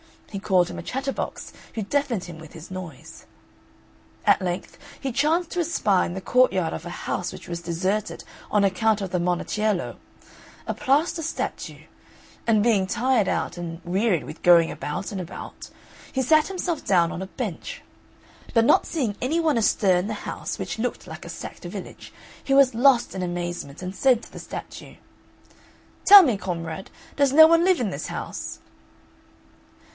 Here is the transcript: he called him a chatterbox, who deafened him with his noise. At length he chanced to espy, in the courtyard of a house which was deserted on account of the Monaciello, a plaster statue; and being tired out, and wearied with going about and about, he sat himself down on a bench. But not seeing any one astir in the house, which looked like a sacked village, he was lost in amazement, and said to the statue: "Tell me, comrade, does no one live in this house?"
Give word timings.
he 0.31 0.39
called 0.39 0.69
him 0.69 0.79
a 0.79 0.81
chatterbox, 0.81 1.51
who 1.75 1.83
deafened 1.83 2.23
him 2.23 2.39
with 2.39 2.53
his 2.53 2.71
noise. 2.71 3.27
At 4.25 4.41
length 4.41 4.77
he 4.99 5.11
chanced 5.11 5.51
to 5.51 5.59
espy, 5.59 6.05
in 6.05 6.13
the 6.13 6.21
courtyard 6.21 6.73
of 6.73 6.85
a 6.87 7.01
house 7.05 7.31
which 7.31 7.49
was 7.49 7.61
deserted 7.61 8.23
on 8.49 8.63
account 8.63 9.01
of 9.01 9.11
the 9.11 9.19
Monaciello, 9.19 9.97
a 10.65 10.73
plaster 10.73 11.21
statue; 11.21 11.81
and 12.47 12.63
being 12.63 12.87
tired 12.87 13.27
out, 13.27 13.57
and 13.57 13.79
wearied 13.83 14.23
with 14.23 14.41
going 14.41 14.71
about 14.71 15.11
and 15.11 15.19
about, 15.21 15.69
he 16.11 16.21
sat 16.23 16.47
himself 16.47 16.83
down 16.83 17.11
on 17.11 17.21
a 17.21 17.27
bench. 17.27 17.81
But 18.55 18.65
not 18.65 18.87
seeing 18.87 19.17
any 19.21 19.39
one 19.39 19.57
astir 19.57 19.97
in 19.97 20.07
the 20.07 20.15
house, 20.25 20.57
which 20.57 20.79
looked 20.79 21.05
like 21.07 21.25
a 21.25 21.29
sacked 21.29 21.63
village, 21.65 22.13
he 22.41 22.53
was 22.53 22.73
lost 22.73 23.13
in 23.13 23.21
amazement, 23.21 23.83
and 23.83 23.93
said 23.93 24.23
to 24.23 24.31
the 24.31 24.39
statue: 24.39 24.95
"Tell 26.05 26.23
me, 26.23 26.37
comrade, 26.37 26.89
does 27.17 27.33
no 27.33 27.45
one 27.47 27.65
live 27.65 27.81
in 27.81 27.89
this 27.91 28.07
house?" 28.07 28.59